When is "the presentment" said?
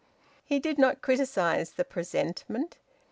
1.73-2.79